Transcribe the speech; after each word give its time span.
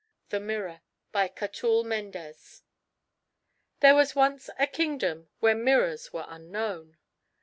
THE 0.29 0.39
MIRROR 0.39 0.81
BY 1.11 1.27
CATULLE 1.27 1.83
MENDES 1.83 2.63
There 3.81 3.93
was 3.93 4.15
once 4.15 4.49
a 4.57 4.65
kingdom 4.65 5.29
where 5.41 5.53
mirrors 5.53 6.11
were 6.11 6.25
unknown. 6.27 6.97